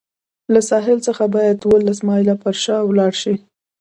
له 0.53 0.59
ساحل 0.69 0.99
څخه 1.07 1.23
باید 1.35 1.57
اوولس 1.65 1.99
مایله 2.07 2.35
پر 2.43 2.55
شا 2.63 2.77
لاړ 2.97 3.13
شي. 3.21 3.35